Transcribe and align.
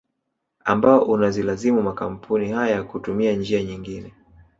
Ambao 0.65 1.01
unazilazimu 1.03 1.81
makampuni 1.83 2.51
haya 2.51 2.83
kutumia 2.83 3.33
njia 3.33 3.63
nyingine 3.63 4.13